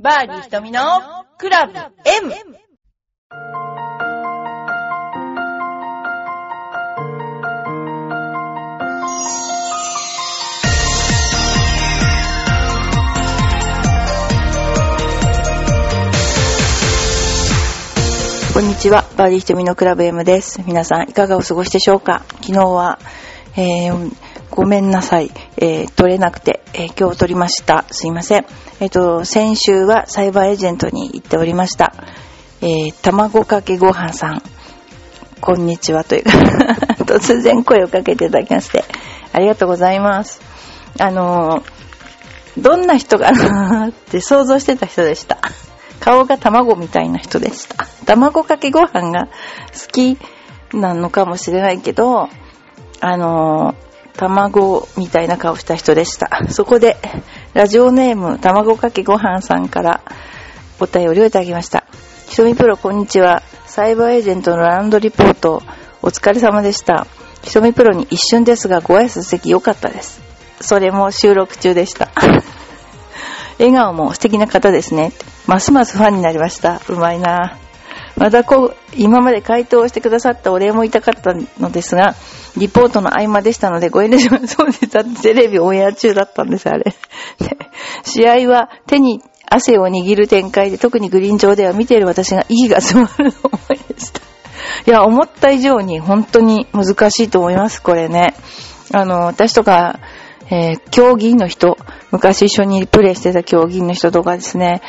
[0.00, 0.80] バーディー瞳の
[1.38, 2.32] クラブ M!
[18.54, 20.62] こんにちは、バーディー瞳のクラブ M です。
[20.64, 22.22] 皆さんいかがお過ごしでしょうか？
[22.40, 23.00] 昨日は、
[23.56, 24.27] えー、
[24.58, 27.84] ごめんなさい、えー、取れなくて、えー今日取りました。
[27.92, 28.46] すいません。
[28.80, 31.94] えっ、と、先週はサイバーエージェントに行っておりました。
[32.60, 34.42] えー、卵かけご飯さん。
[35.40, 36.32] こんにちはというか、
[37.06, 38.84] 突然声をかけていただきまして、
[39.32, 40.40] ありがとうございます。
[40.98, 41.62] あの
[42.58, 45.38] どんな人かなって想像してた人でした。
[46.00, 47.86] 顔が卵みたいな人でした。
[48.06, 50.18] 卵かけご飯が好き
[50.72, 52.28] なのかもしれないけど、
[53.00, 53.87] あのー
[54.18, 56.28] 卵みたいな顔した人でした。
[56.50, 56.96] そこで、
[57.54, 60.02] ラジオネーム、卵かけご飯さんから
[60.80, 61.84] お便りをいただきました。
[62.28, 63.42] ひとみプロ、こんにちは。
[63.66, 65.62] サイバーエージェントのランドリポート、
[66.02, 67.06] お疲れ様でした。
[67.44, 70.20] ひとみプロに一瞬ですがご挨拶席良かったです。
[70.60, 72.10] それも収録中でした。
[73.60, 75.12] 笑顔も素敵な方ですね。
[75.46, 76.80] ますますファンになりました。
[76.88, 77.67] うまいなぁ
[78.18, 82.14] またこう、今まで回答してくださったお礼も言いたかったのですが、
[82.56, 84.48] リポートの合間でしたのでご遠慮します。
[84.48, 84.88] そうです。
[84.88, 86.94] だってテレビオンエア中だったんです、あれ。
[88.02, 94.20] 試合は手に汗を握る展開で、特にグリーン上では見ている私が息が詰まる思いでした。
[94.86, 98.34] いや、思った以上に本当に難しいと思います、これね。
[98.92, 100.00] あの、私とか、
[100.50, 101.76] えー競技員の人、
[102.10, 104.80] 昔一緒にプレーしてた競技員の人とかですね、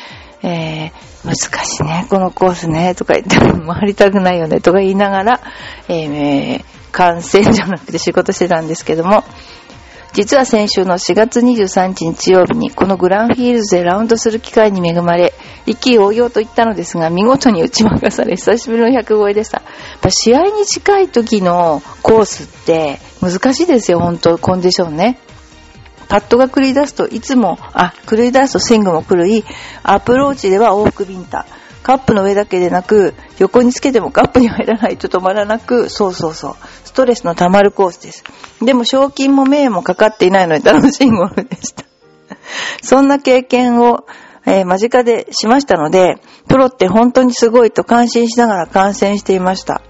[0.43, 5.41] えー難しいね、このコースね、とか言って、回りたくないよね、とか言いながら、
[5.89, 9.23] えー観戦じゃなくて仕事してたんですけども、
[10.13, 15.33] 実は先週の4月23日日曜日にこのグランフィールズでラウンドする機会に恵まれ、
[15.67, 19.61] 意気揚々と言ったのですが、見事に打ち負かされ、久しぶりの100超えでした。
[20.09, 25.19] 試合に近い時のコースって難しいですよ、本当コンディションね。
[26.09, 29.45] パッドが狂い出すといつも、あ、狂い出すとスイングも狂い、
[29.83, 31.45] アプローチでは往復ビンタ。
[31.83, 36.55] カップの上だけでなく、横につけてもカップに入らないと止まらなく、そうそうそう。
[36.83, 38.23] ストレスの溜まるコースです。
[38.61, 41.85] でも賞金も名誉もかかっていないので楽しいゴルでした。
[42.81, 44.05] そんな経験を、
[44.45, 46.17] えー間近でしましたので、
[46.47, 49.81] プロって本当にすごいと感心しながら観戦していました。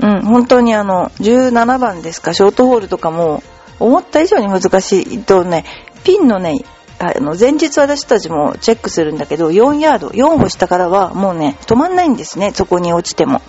[0.00, 3.42] うん、本当にあの、17番ですか、ショートホールとかも、
[3.82, 5.64] 思った以上に難しいとね、
[6.04, 6.64] ピンのね、
[6.98, 13.42] あの、前日私たちもチェックするんだけど、4ヤード、4歩下からはもうね、止まんないんですね、そこに落ちても。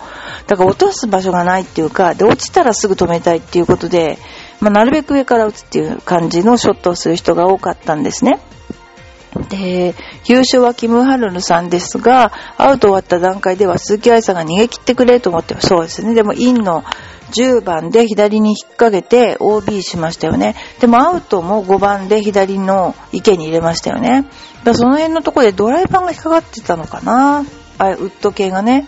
[0.48, 4.18] だから落とす場所がないっていうか、で、落ちたらすぐ止めたいっていうことで、
[4.60, 8.40] まあ、なるべく上から打つっていう感じのショットをする人が多かったんですね。
[9.48, 9.94] で、
[10.26, 16.14] 優勝はキム・ハルルさんですが、アウト終わった段階では鈴木愛さんが逃げ切ってくれと思って、そうですね。
[16.14, 16.84] でも、インの
[17.32, 20.54] 10番で左に引っ掛けて OB しましたよね。
[20.80, 24.22] でも、アウトも5番で左の池に入れましたよね。
[24.22, 24.30] だか
[24.70, 27.44] らその辺のとこでドライバーが引っかかってたのかな
[27.78, 28.86] あウッド系がね。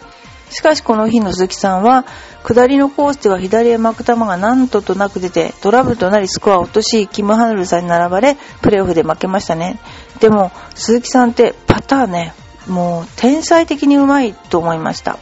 [0.50, 2.04] しかしこの日の鈴木さんは、
[2.44, 9.80] 下りのコースでは左へ巻く球が何ととなく出て、トラブルとなりスコアを落とし、キム・ハヌルさんに並ばれ、プレーオフで負けましたね。
[10.20, 12.34] でも、鈴木さんってパターンね、
[12.68, 15.18] もう天才的にうまいと思いました。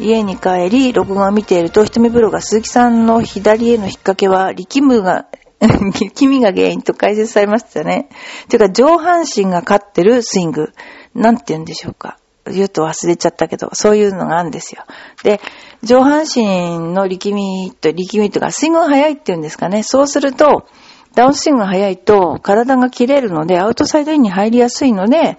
[0.00, 5.26] 家に帰り、録画を見ていると、瞳プロが鈴木さんの左への引っ掛けは、力むが、
[5.60, 8.08] 力みが原因と解説されましたね。
[8.48, 10.72] ていうか、上半身が勝ってるスイング。
[11.14, 12.16] なんて言うんでしょうか。
[12.46, 14.84] 言うと忘れちゃったけど、そういうのがあるんですよ。
[15.22, 15.40] で、
[15.82, 19.82] 上半身の力みと、力みとか、スイングが速いっていうんですかね。
[19.82, 20.66] そうすると、
[21.14, 25.38] ダウンスイングが速いと、体が切れるので、アウトサイドインに入りやすいので、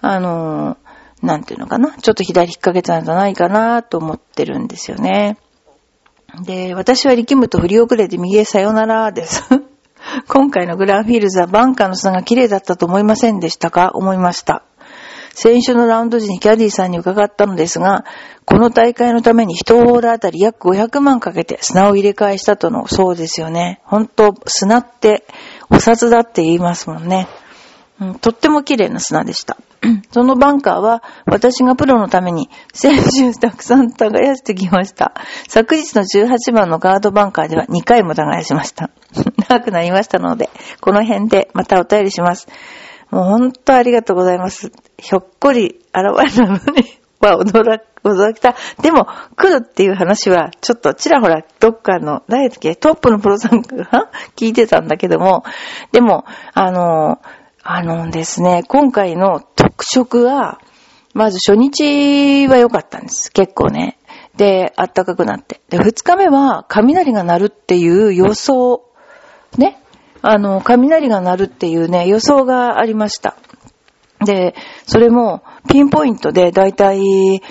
[0.00, 0.89] あのー
[1.22, 1.92] なんていうのかな？
[1.92, 5.36] ちょっと左引っ掛けたんじゃないかなと思ってるんですよね。
[6.44, 9.42] で、私は力むと振り遅れて右へさよならです。
[10.28, 13.90] 今回のグランフィールズはバンカーの砂が綺麗だったと思いませんでしたか？
[13.94, 14.62] 思いました。
[15.32, 18.04] 先週のラウンド時にキャディさんに伺ったのですが、
[18.44, 23.80] この大会のために1ホールあたり約500万かけて砂を入れ替えしたとの、そうですよね。
[23.84, 25.24] 本当砂って
[25.70, 27.28] お札だって言いますもんね。
[28.00, 29.56] うんとっても綺麗な砂でした。
[30.12, 35.14] そのバンカーは私がプロのために先週たくさん耕してきました。
[35.48, 38.90] 昨日の18番のガードバンカーでは2回も耕しました。
[39.48, 40.50] 長くなりましたので、
[40.80, 42.48] この辺でまたお便りします。
[43.10, 44.72] もう本当ありがとうございます。
[44.98, 46.60] ひょっこり現れたのに、
[47.20, 48.54] は驚きた。
[48.80, 49.06] でも、
[49.36, 55.44] 来るっていう話は、ちょっとちらほら、どっかの、誰だっけ、トップのプロさんが 聞いてたんだけども、
[55.92, 56.24] でも、
[56.54, 57.18] あの、
[57.62, 60.60] あのですね、今回の特感触は、
[61.12, 63.30] まず初日は良かったんです。
[63.32, 63.98] 結構ね。
[64.36, 65.60] で、暖かくなって。
[65.68, 68.84] で、二日目は雷が鳴るっていう予想、
[69.58, 69.82] ね。
[70.22, 73.36] あの、雷が鳴るっていうね、予想がありました。
[74.24, 74.54] で、
[74.86, 77.00] それもピンポイントでだいたい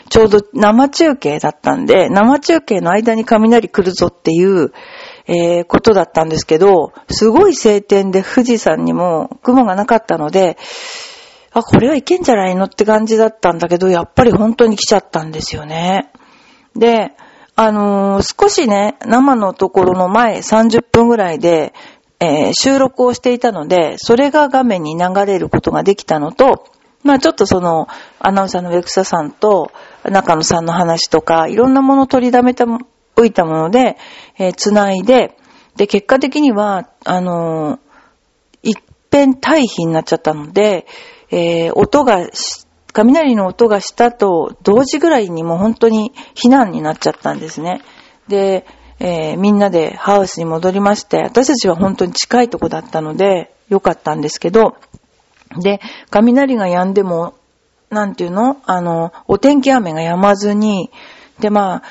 [0.09, 4.71] ちょうど生中継だったんで、生中継の間に雷来るぞっていう、
[5.29, 10.57] えー、ことだったんですけど、すごい晴天で富士山にも雲がなかったので、
[11.51, 16.11] あ、これはいけんじゃないのって感じだったんだけど、やっぱり本当に来ちゃったんですよね。
[16.75, 17.11] で、
[17.55, 21.73] あのー、少しね、生のところの前30分ぐらいで、
[22.19, 26.65] えー、収録をしていたので、それが画面に流れることができたのと、
[27.03, 27.87] まあちょっとその、
[28.19, 29.71] アナウンサーのベクサさんと
[30.03, 32.65] 中野さんの話とか、いろんなものを取りだめた、
[33.19, 33.97] おいたもので、
[34.37, 35.35] えー、繋いで、
[35.75, 37.79] で、結果的には、あのー、
[38.63, 38.79] 一
[39.11, 40.85] 遍対比になっちゃったので、
[41.31, 42.27] えー、音が、
[42.91, 47.81] 雷の音がしたと同時ぐらいにもう本当に避難になっちゃったんですね。
[48.27, 48.65] で、
[48.99, 54.75] えー、みんなでハウスに戻りまして、私たちは本当に近いとこだったので、よかったんですけど、
[55.61, 55.79] で、
[56.09, 57.35] 雷が止んでも、
[57.89, 58.57] なんていうの？
[58.65, 60.91] あの、お天気雨が止まずに、
[61.39, 61.83] で、まあ、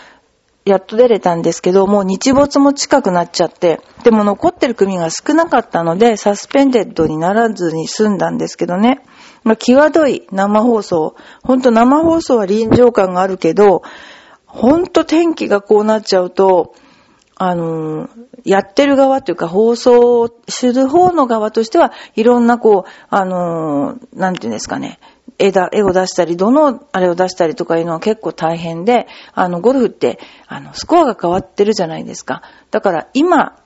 [0.69, 9.03] やっと出れたんですけど、もう日没も近くなっちゃって、でも残ってる組が少なかったので、サスペンデッドにならずに済んだんですけどね。
[9.45, 11.17] まあ、際どい生放送。
[11.43, 13.83] ほんと生放送は臨場感があるけど、
[14.45, 16.75] ほんと天気がこうなっちゃうと、
[17.37, 18.09] あの、
[18.45, 24.99] やってる側というか放送する方の側としては、いろんなこう、あの、なんていうんですかね、
[25.39, 32.43] 絵だ、絵を出したり、どのあれを出したりとかいうのは結構大変で、あの、ゴルフって、あの、スコアが変わってるじゃないですか。
[32.71, 33.57] だから今、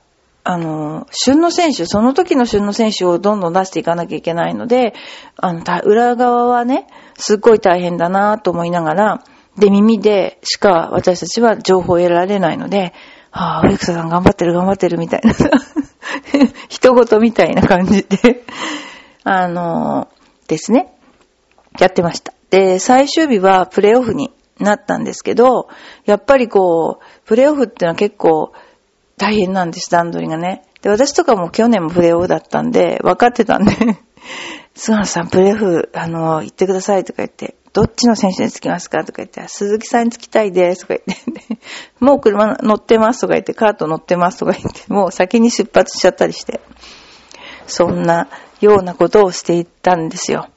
[0.43, 4.93] あの、旬の選手、その時の旬の選手をどんどん出していかなきゃいけないので、
[5.37, 9.23] あの、裏側はね、すっごい大変だなと思いながら、
[9.57, 12.93] で、耳でしか私たちは情報を得られないので、
[13.31, 15.33] はあ、ウェクサさん頑張ってる頑張ってるみたいな、
[16.69, 18.43] 一言みたいな感じで
[19.23, 20.09] あの、
[20.47, 20.93] ですね、
[21.79, 22.33] やってました。
[22.49, 25.69] で、最終日はプレイオフになったんですけど、
[26.05, 28.53] やっぱりこう、プレイオフっていうのは結構
[29.17, 30.63] 大変なんです、段取りがね。
[30.81, 33.71] で、私とかも去年もプレイオフだったんで、分かってたんで
[34.75, 39.03] 菅野さんプレイオフ、あの、行ってくださいとか言って、どっちの選手につきますか？
[39.03, 41.59] とか言って、鈴木さんにつきたいですとか言って、
[41.99, 46.61] もう車乗ってますとか言って、カート乗ってますとか言って、もう先に出発しちゃったりして、
[47.65, 48.27] そんな
[48.61, 50.47] ようなことをしていったんですよ。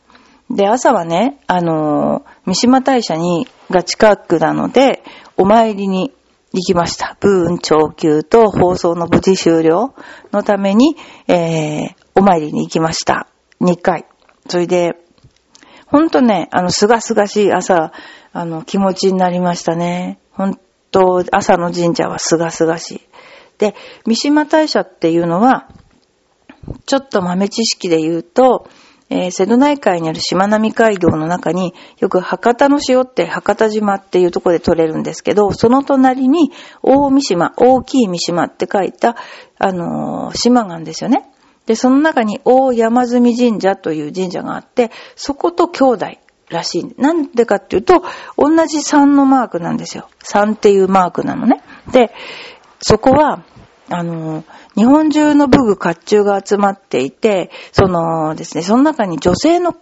[0.50, 5.02] で、朝はね、あの三島大社に、が近くなので、
[5.36, 6.12] お参りに
[6.52, 7.16] 行きました。
[7.20, 9.94] ブーン長級と放送の無事終了
[10.32, 10.96] のために、
[11.26, 13.26] えー、お参りに行きました。
[13.60, 14.06] 2回。
[14.48, 14.94] それで、
[15.86, 17.92] ほんとね、あの、すがすがしい朝、
[18.32, 20.18] あの、気持ちになりましたね。
[20.30, 20.60] ほん
[20.90, 23.00] と、朝の神社はすがすがしい。
[23.58, 23.74] で、
[24.06, 25.68] 三島大社っていうのは、
[26.86, 28.68] ちょっと豆知識で言うと、
[29.08, 36.50] えー、瀬戸内海にある島並街道の中によく博多の塩って博多島っていうところで取れるんですけど、その隣に
[36.82, 39.16] 大三島、大きい三島って書いた、
[39.58, 41.30] あのー、島があるんですよね。
[41.66, 46.06] で、その中に大山積神社という神社があって、そこと兄弟
[46.48, 46.94] らしい。
[46.96, 48.02] なんでかっていうと、
[48.36, 50.08] 同じ3のマークなんですよ。
[50.24, 51.62] 3っていうマークなのね。
[51.92, 52.12] で、
[52.80, 53.42] そこは、
[53.88, 54.44] あの、
[54.76, 59.74] 日本中の武具甲冑が集まっていて、そのですね、その中に女性の、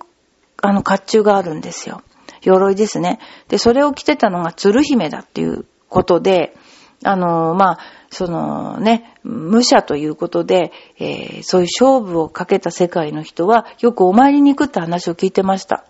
[0.63, 2.03] あの、甲冑があるんですよ。
[2.43, 3.19] 鎧ですね。
[3.49, 6.57] で、それを着てたのが鶴姫だっていうことで、
[7.03, 7.79] あの、まあ、
[8.11, 15.85] そのね、武者ということで、えー、そういう勝負をかけた世界の人は、よくお参りに行くって話を聞いてました。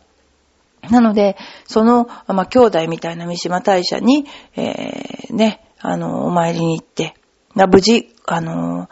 [0.90, 7.14] なので、その、まあ、兄弟みたいな三島大社に、えー、ね、あの、お参りに行って、
[7.54, 8.88] 無事、あの、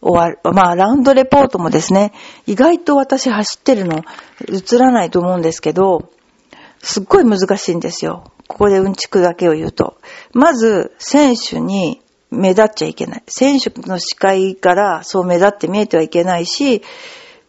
[0.00, 2.12] 終わる、まあ、ラウンドレポートもですね、
[2.46, 4.02] 意外と私走ってるの
[4.48, 6.10] 映らないと思うんですけど、
[6.82, 8.32] すっごい難しいんですよ。
[8.48, 9.98] ここでうんちくだけを言うと。
[10.32, 12.00] まず、選手に
[12.30, 13.22] 目立っちゃいけない。
[13.28, 16.82] 選手の視界からそう目立って見えてはいけないし、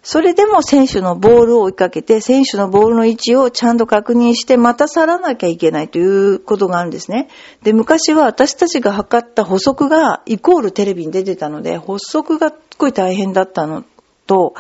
[0.04, 7.30] それでも選手のボールを追いかけて、選手のボールの位置をちゃんと確認して、また去らなきゃいけないということがあるんですね。
[7.62, 13.84] で、昔は私たちが測った補足がイコールテレビに出てたので、補足がすごい大変だったの
[14.26, 14.56] と、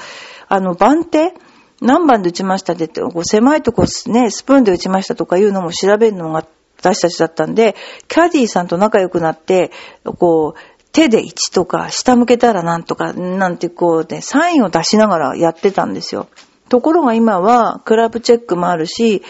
[0.47, 1.33] あの、番手
[1.81, 6.45] 何番で打ちましたって言って、こう狭いとこね、スプーンで打ちましたとかいうのも調べるのが
[6.77, 7.75] 私たちだったんで、
[8.07, 9.71] キャディーさんと仲良くなって、
[10.03, 10.59] こう、
[10.91, 16.27] 手で1とか、下向けたらなんとか、なんてこうね、サインを出しながらやってたんですよ。
[16.69, 19.23] ところが今はクラブチェックもあるし、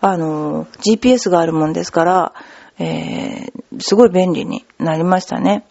[0.00, 2.32] あの、GPS があるもんですから、
[2.78, 5.64] えー、すごい便利になりましたね。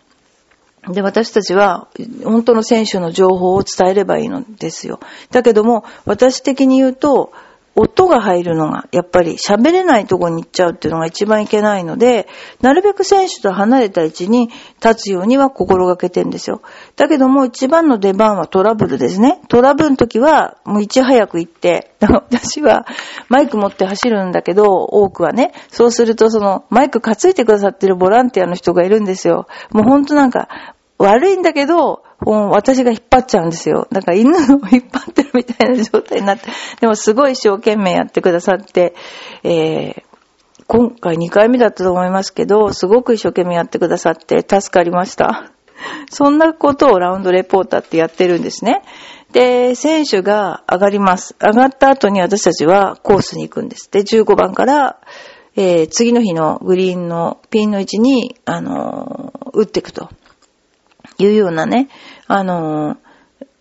[0.90, 1.88] で、私たちは、
[2.24, 5.00] 本当の選手の情報を伝えればいいのですよ。
[5.32, 7.32] だけども、私的に言うと、
[7.80, 12.28] 音が入るのが、やっぱり喋れないとこに行っちゃうっていうのが一番いけないので、
[12.60, 14.50] なるべく選手と離れた位置に
[14.84, 16.64] 立つようには心がけてんですよ。
[16.96, 19.42] だけども一番の出番はトラブルですね。
[19.48, 22.88] トラブルの時はもういち早く行って、 私は
[23.30, 29.46] マイク持って走るんだけど、多くはね、そうするとそのマイク担いでくださってるボランティアの人がいるんですよ。
[29.72, 30.48] もうほんとなんか、
[30.98, 33.88] 悪いんだけど、私が引っ張っちゃうんですよ。
[33.92, 36.50] だから犬を引っ張ってるみたいな状態になって。
[36.82, 38.96] でもすごい一生懸命やってくださって、
[39.44, 40.04] えー、
[40.66, 45.52] 今回2回目だったと思いますけど、すごく一生懸命やってくださって助かりました。
[46.10, 48.82] そんなことをラウンドレポーターってやってるんですね。
[49.32, 51.36] で、選手が上がります。
[51.40, 53.92] 上がった後に私たちはコースに行くんです。
[53.92, 55.00] で、15番から、
[55.56, 60.10] えー、次の日のグリーンのピンの位置に、あのー、打っていくと。
[61.18, 61.90] いうようなね、
[62.28, 62.98] あのー、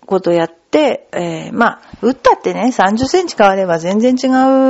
[0.06, 4.28] ことやって、えー、まあ、打ったってね、30センチ変われば全然違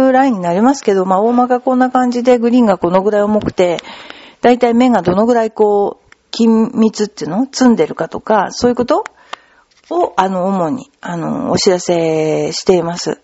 [0.09, 3.79] うラインになりますけど、まあ、大まかこんな感じでグリーンがこのぐらい重くて、
[4.41, 9.05] だいたい目がどのぐらいこう、緊密っていうの積んでるかとか、そういうこと
[9.91, 13.21] を、あの、主に、あの、お知らせしています。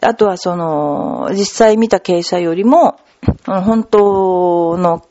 [0.00, 2.98] あとはその、実際見た傾斜よりも、
[3.46, 5.02] 本当の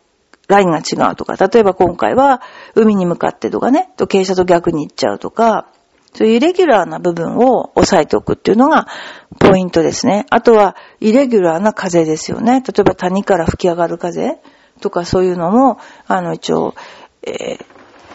[0.53, 2.41] ラインが違うとか、例えば今回は
[2.75, 5.67] 海に向かってとかね、と傾斜と逆に行っちゃうとか、
[6.13, 8.87] そういうイレギュラーな部分を押さえておくっていうのが
[9.39, 10.27] ポイントですね。
[10.29, 12.61] あとは、イレギュラーな風ですよね。
[12.61, 14.39] 例えば谷から吹き上がる風
[14.79, 16.75] とかそういうのも、あの一応、
[17.23, 17.65] えー、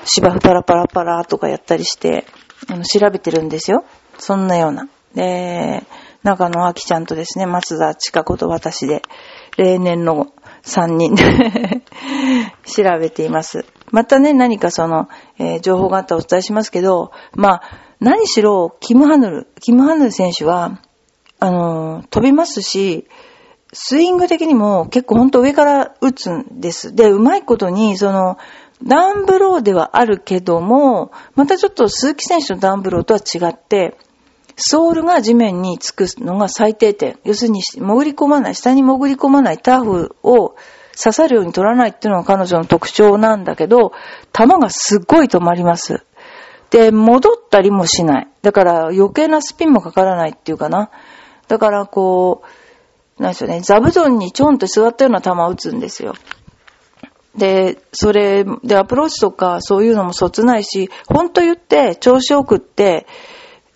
[0.05, 2.25] 芝生パラパラパラとかやったりして、
[2.69, 3.85] あの調べてるんですよ。
[4.19, 4.89] そんなような。
[5.15, 5.83] で、
[6.23, 9.03] 中野明ちゃんとですね、松田千佳子と私で、
[9.57, 10.29] 例年の
[10.65, 11.83] 3人で
[12.67, 13.65] 調べています。
[13.91, 17.63] またね、何かその、えー、情報があったらお伝えしますけど、まあ、
[18.01, 20.81] 何しろ、キム・ハヌル、キム・ハヌル選手は、
[21.41, 23.07] あのー、飛びますし、
[23.73, 26.95] スイング的にも結構ほんと上から打つんです。
[26.95, 28.39] で、うまいことに、その、
[28.83, 33.99] ダウンブローではあるけども、またちょっと鈴木選手のダウンブローとは違って、
[34.59, 37.19] ソールが地面につくのが最低点。
[37.25, 40.57] 要するに、潜り込まない、下に潜り込まないターフを
[41.01, 43.93] 刺さるように取らないっていうのが彼女の特徴なんだけど、
[44.33, 46.05] 球がすっごい止まります。
[46.71, 48.29] で、戻ったりもしない。
[48.43, 50.91] だから余計なスピンもかからないっていうかな。
[51.47, 52.43] だからこ
[53.19, 56.15] う、なんでしょうね、座布団にちょんと座ったような球を打つんですよ。
[57.37, 63.07] で、それでアプローチとかそういうのもそつないし、ほんと言って調子よくって、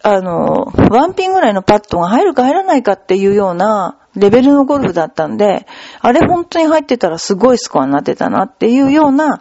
[0.03, 5.67] あの、ワンピンぐらいのパットが入るか入らないかっていうようなレベルのゴルフだったんで、
[6.01, 9.41] あれ本当に入ってたらすごいスコアになってたなっていうような、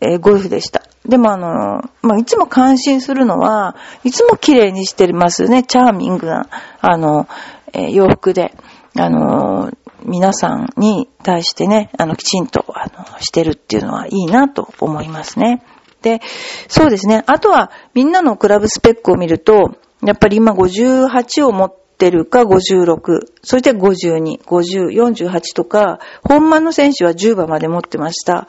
[0.00, 0.82] えー、ゴルフでした。
[1.06, 5.62] でもあの、まあ、いつも感心するのは、いつも綺麗にしてますね。
[5.62, 6.48] チャーミングな、
[6.80, 7.26] あの、
[7.72, 8.54] えー、洋服で、
[8.98, 9.70] あの、
[10.04, 15.62] 皆さんに対してね、あの、きちんと、あの、してるっていうのはいいなと思いますね。
[16.02, 16.20] で、
[16.68, 17.24] そうですね。
[17.26, 28.48] あとは、みんなのクラブスペックを見ると、やっぱり今58を持ってるか56、そして52、50、48とか、本間の選手は10番まで持ってました。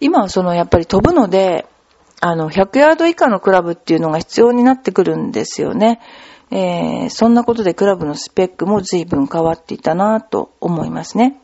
[0.00, 1.66] 今はそのやっぱり飛ぶので、
[2.20, 6.00] あの、100ヤード以下のクラブっていうのが必要になってくるんですよね。
[6.50, 11.40] えー、そんなことでクラブのスペックも随分変わっていたなと思いますね。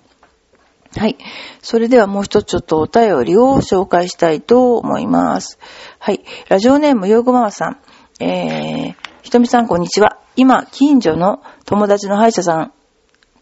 [0.97, 1.19] はい。
[1.61, 5.59] それではもう一つちょっとお便りを紹介したいと思います。
[5.99, 6.25] はい。
[6.49, 7.79] ラジオネーム、ようごままさん。
[8.19, 10.19] えー、ひとみさん、こんにちは。
[10.37, 12.73] 今、近所の友達の歯医者さん、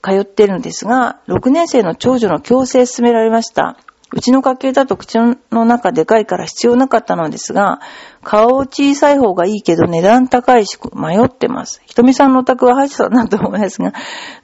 [0.02, 3.78] 通ってるんですが、6年生の長女の矯正進められました。
[4.12, 7.80] うちの家系だと口の中でかいから必要なかったのですが、
[8.22, 11.82] 顔小さい方がいいけど値段高いし迷ってます。
[11.86, 13.92] ひとみさんのお宅は歯医者さんだと思うんですが、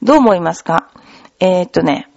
[0.01, 0.89] どう思いますか？
[1.39, 2.10] えー、っとね、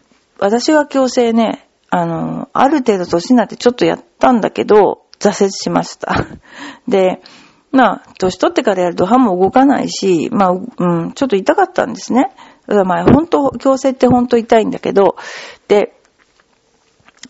[0.45, 6.15] 私は矯正ね、あの、ある程度年になってちょっとやったんだけど、挫折しました。
[6.87, 7.23] で、
[7.73, 12.31] まあ、年取ってからやると歯も動かないし、まあ、うん、ちょっと痛かったんですね。
[12.67, 15.17] だからまあ、本当、矯正って本当痛いんだけど、
[15.67, 15.95] で、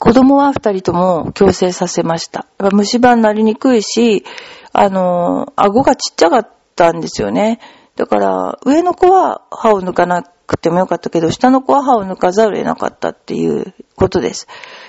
[0.00, 2.46] 子供は二人とも矯正させました。
[2.72, 4.24] 虫歯になりにくいし、
[4.72, 7.60] あの、顎がちっちゃかったんですよね。
[7.96, 14.48] だから、上の子は歯を抜かなくてもよかったけど、下の子は歯を抜かざるを得なかったっていうことです。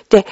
[0.10, 0.26] で、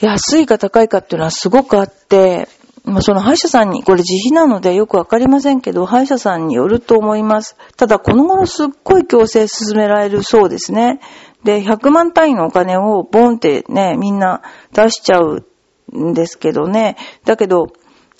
[0.00, 2.48] 安いか高いかっていうのはすごくあって、
[2.84, 7.56] まあ、その歯医者さんに、これ自費なのでよくわかりませんけど、歯医者さんによると思います。
[7.76, 11.00] ただ、この頃すっごい強制進められるそうですね。
[11.44, 15.44] で、100万単位のお金をボンってね、みんな出しちゃう
[15.92, 16.96] んですけどね。
[17.24, 17.68] だけど、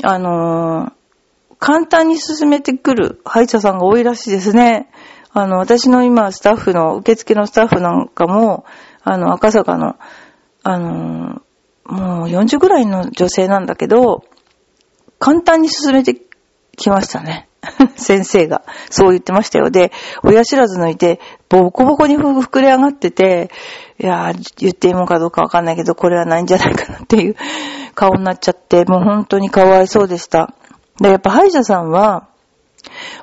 [0.02, 0.92] あのー、
[1.64, 4.90] 簡単に進めてくる歯医者さんが多いらしいですね。
[5.32, 8.66] あの、私の今、スタッフの、受付のスタッフなんかも、
[9.02, 9.96] あの、赤坂の、
[10.62, 11.40] あの、
[11.86, 14.24] もう40ぐらいの女性なんだけど、
[15.18, 16.20] 簡単に進めて
[16.76, 17.48] きましたね。
[17.96, 18.60] 先生が。
[18.90, 19.70] そう言ってましたよ。
[19.70, 19.90] で、
[20.22, 21.18] 親知らず抜いて、
[21.48, 23.50] ボコボコに膨れ上がってて、
[23.98, 27.36] いやー言っていいもんかどうかわかんないけど、これはないんじゃないかなっていう
[27.94, 30.52] 顔になっちゃって、もう本当にかわいそうでした。
[31.00, 32.28] で、やっぱ歯医者さんは、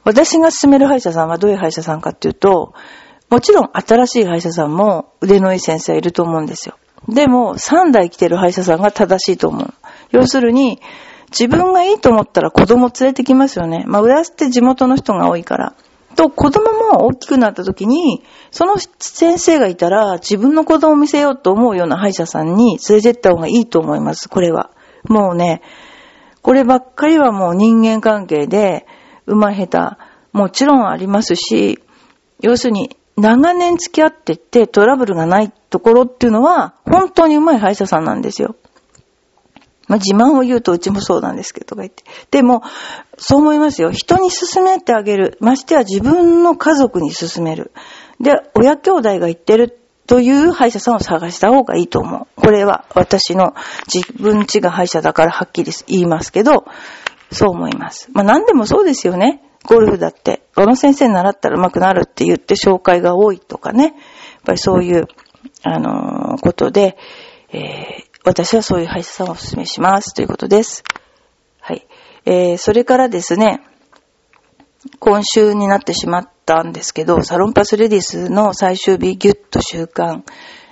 [0.04, 2.74] 私が勧める歯医者さんはどういう歯医者さんかっていうと、
[3.30, 6.76] もちろん新しい歯医者さんも腕のいい先生はいると思うんですよ。
[7.08, 9.74] でも、3代来てる歯医者さんが正しいと思う。
[10.12, 10.82] 要するに、
[11.32, 13.86] 自分がいいと思ったら子供連れてきますよね。
[13.88, 15.74] まあ、浦安って地元の人が多いから。
[16.16, 24.72] と、子供も大きくなった時に、その先生がいたら、自分の子供を見せようと思うような歯医者さんに連れてった方がいいと思います、これは。
[25.08, 25.62] もうね、
[26.42, 28.86] こればっかりはもう人間関係で、
[29.26, 31.80] うまい下手、もちろんありますし、
[32.40, 38.56] 要するに、長年付き合っててトラブルがないところっていうのは、本当にうまい歯医者さんなんですよ。
[39.88, 42.04] まあ、自慢を言うとうちもそうなんですけど、とか言って。
[42.32, 42.64] でも、
[43.18, 43.92] そう思いますよ。
[43.92, 45.38] 人に勧めてあげる。
[45.42, 47.72] ましては自分の家族に勧める。
[48.22, 49.81] で、親兄弟が言ってる
[50.12, 52.28] という歯医者さんを探した方がいいと思う。
[52.36, 53.56] これは私の
[53.88, 56.66] 自分ちが歯医者だからはっきり言いますけど、
[57.32, 58.10] そう思います。
[58.12, 59.42] まあ何でもそうですよね。
[59.64, 63.86] ゴルフだって、この先生に習ったら上手くなるって言って紹介が多いとかね。
[63.86, 63.94] やっ
[64.44, 65.08] ぱりそういう、
[65.64, 66.98] あのー、ことで、
[67.54, 70.84] えー、私はそういう歯医者さんをお勧めしますということです。
[71.62, 71.88] はい。
[72.26, 73.62] えー、それからですね、
[75.00, 80.26] 今週になってしまったんですけど、サロンパスレディスの最終日ギュッと週間、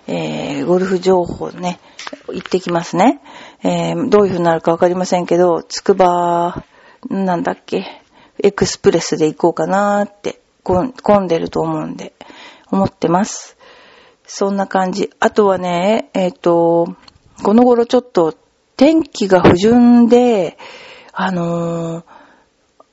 [0.08, 1.80] えー、ゴルフ情報ね、
[2.28, 3.22] 行ってきますね。
[3.64, 6.66] えー、どういう風になるかわかりませんけど、つくば、
[7.10, 7.86] なんだっけ、
[8.44, 12.14] エクスプレスで行こうかなーって、混んでると思うんで、
[12.70, 13.56] 思ってます。
[14.26, 15.10] そんな感じ。
[15.22, 16.94] あとはね、えっ、ー、と、
[17.42, 18.36] この頃ちょっと
[18.76, 20.58] 天気が不順で、
[21.14, 22.04] あのー、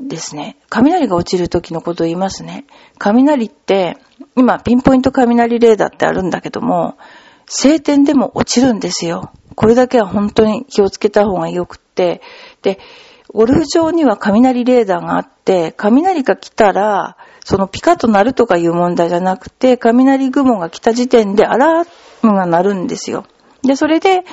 [0.00, 2.66] ですね、雷が落ちる時のことを言いますね。
[2.98, 3.96] 雷って、
[4.36, 6.96] 今ピンポイント雷レーダーってあるんだけども、
[7.46, 9.32] 晴天でも落ちるんですよ。
[9.54, 12.20] これだけは本当に気をつけた方がよくって、
[12.62, 12.78] で、
[13.32, 23.24] ゴルフ場には雷レーダーがあって、雷が来たら、そのピカと鳴るとかいう問題じゃなくて、雷雲が来た時点でアラームが鳴るんですよ。
[23.62, 24.24] で、それで、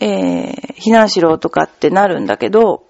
[0.00, 2.84] えー、避難しろとかってなるんだけど、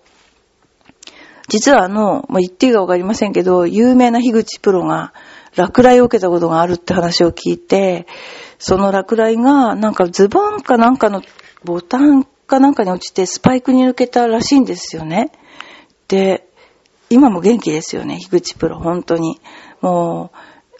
[1.48, 5.12] 実はあの、まあ、言っていいかわかりませんけど、有名な樋口プロが
[5.56, 8.06] 落雷を受けたことがあるって話を聞いて、
[8.58, 11.22] その落雷がなんかズボンかなんかの
[11.64, 15.32] ボタンかなんかに落ちてスパイクに抜けたらしいんですよね。
[16.08, 16.46] で、
[17.10, 19.40] 今も元気ですよね、樋口プロ、本当に。
[19.80, 20.30] も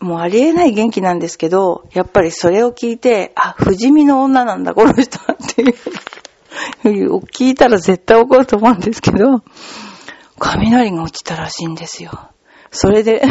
[0.01, 5.75] う、もうありえない元気なんですけど、やっぱりそれを聞いて、あ、不死身の女なんだ、この人はっていう。
[7.33, 9.43] 聞いたら絶対怒ると思うんですけど、
[10.43, 12.31] 雷が落ちたらしいんですよ。
[12.73, 13.23] それで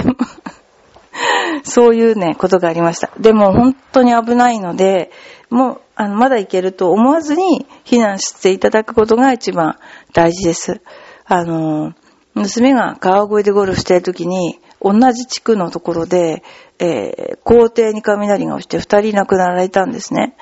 [1.63, 3.11] そういうね、ことがありました。
[3.19, 5.11] でも本当に危ないので、
[5.49, 9.77] もう、あの、まだ行けると思わずに避難していただくことが一番
[10.13, 10.81] 大事です。
[11.25, 11.93] あの、
[12.33, 16.43] 娘が川越でゴルフしてる時に、同じ地区のところで、
[16.79, 20.35] えー、校庭に雷が落ちて二人亡くなられたんですね。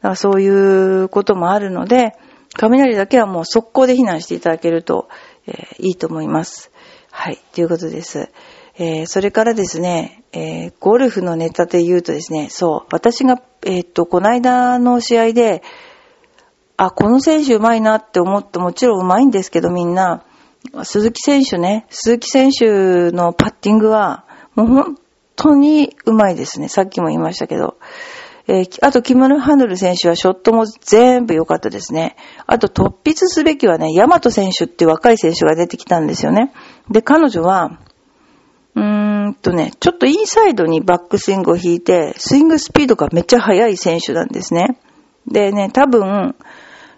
[0.00, 2.14] だからそういうこともあるので、
[2.54, 5.08] 雷だけはもう速攻で避難していただけると、
[5.46, 6.70] え、いいと思います。
[7.10, 8.28] はい、ということです。
[8.78, 15.62] えー、それからですね、えー、ゴルフのネタで言うとですね、そう、私が、えっと、この間の試合で、
[16.76, 20.24] あ、この選手うまいなって思って、もちろんうまいんですけどみんな、
[20.82, 24.98] 鈴木選手ね、鈴木選手のパッティングは、もう本
[25.36, 26.68] 当にうまいですね。
[26.68, 27.78] さっきも言いましたけど。
[28.48, 32.16] えー、あと、キムル・ハヌル選手はショットも全部良かったですね。
[32.46, 36.52] あと、突筆すべきはね、ヤマト選手って若い選手が出てきたんですよね。
[36.90, 37.80] で、彼女は、
[38.74, 44.78] うーんとね、ちょっとインサイドにバックスイングを引いて、スイングスピードがめっちゃ速い選手なんですね。
[45.26, 46.36] でね、多分、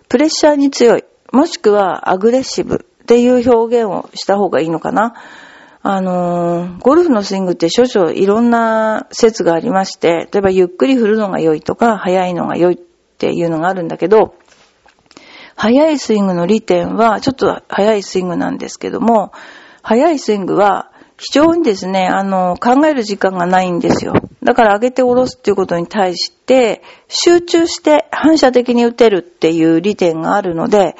[0.09, 1.05] プレッシャーに強い。
[1.33, 2.85] もしくはアグレッシブ。
[3.03, 5.15] っていう表現をした方がいいのかな。
[5.83, 14.35] あのー、ゴルフのスイングって少々いろんな説がありまして、例えばゆっくり振るのが良いとか、速いのが良いっていうのがあるんだけど、
[15.55, 19.33] 速いスイングの利点は、ちょっと速いスイングなんですけども、
[19.83, 24.15] 速いスイングは、非常にですね、あの、考える時間がないんですよ。
[24.43, 30.95] だから上げて下ろすっていうことに対して、集中して反射的に打てるっていう利点があるので、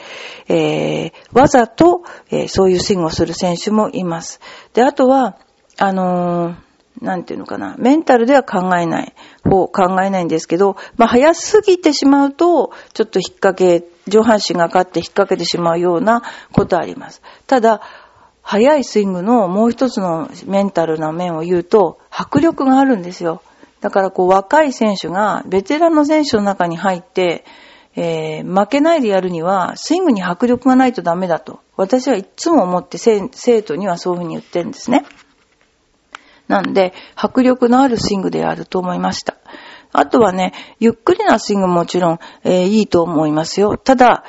[0.49, 4.41] えー、わざと、えー、そういうスイングをする選手もいます。
[4.75, 5.39] で、あとは、
[5.79, 17.23] あのー、なんていうのかな、メンタルでは考えない方、考えないんですけど、まあ、早すぎてしまうと、ちょっと引っ掛け、上半身がかって引っ掛けてしまうようなことあります。
[17.47, 17.83] ただ、
[18.51, 23.43] 速いスイングのもう一つのメンタルな面を言うと、迫力があるんですよ。
[23.83, 27.45] だからこう若い選手がベテランの選手の中に入って、
[27.95, 31.61] えー、負けないでやるには、スイングに迫力がないとダメだと。
[31.77, 33.29] 私はいつも思って生
[33.63, 35.05] 徒にはそういうふうに言ってるんですね。
[36.47, 39.37] なんで、迫力のあるスイングであると思いました。
[39.93, 43.77] あとはね、ゆっくりなスイングももちろん、えー、いいと思いますよ。
[43.77, 44.25] ただ、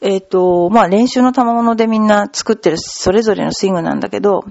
[0.00, 4.44] えっ、ー、と、まあ、練習の賜物でみんな作ってるそれぞれのスイングなんだけど、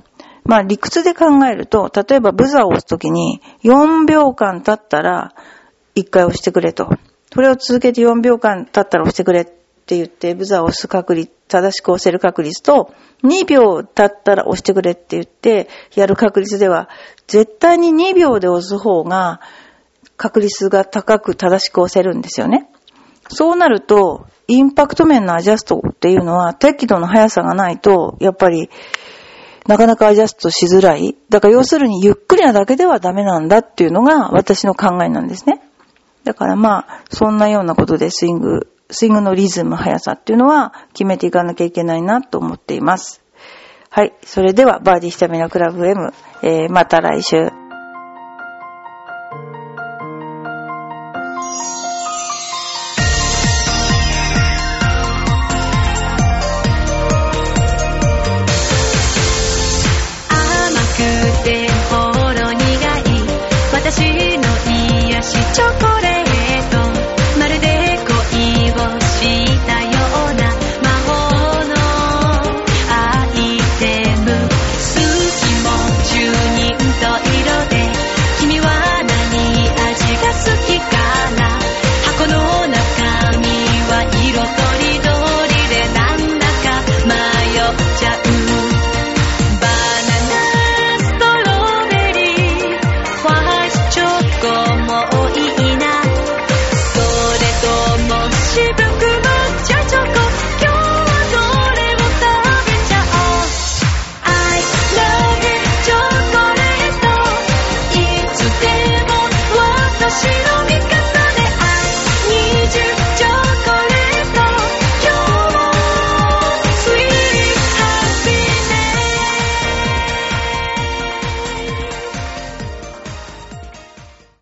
[0.44, 5.34] まあ、理屈で考えると、例えばブザーを押すときに、4秒間経ったら、
[5.96, 6.90] 1回押してくれと。
[7.34, 16.90] それを続けて4秒間経ったら押してくれって言って、ブザーを押す確率、正しく押せる確率と、2秒経ったら押してくれって言って、やる確率では、
[17.28, 19.42] 絶対に2秒で押す方が、
[20.16, 22.70] 確率が高く正しく押せるんですよね。
[23.30, 28.70] そうなると、インパクト面のアジャストっていうのは適度な速さがないと、やっぱり、
[29.68, 31.16] なかなかアジャストしづらい。
[31.30, 35.62] だから要するにゆっくりなだけではダメなんだっていうのが私の考えなんですね。
[36.24, 43.22] だからまあ、そんなようなことでスイング、スイングのリズム、速さっていうのは決めていかなきゃいけないなと思っています。
[43.92, 44.14] はい。
[44.24, 47.59] それでは、バーディースタミナクラブ M、えー、また来週。
[65.32, 66.29] チョコレート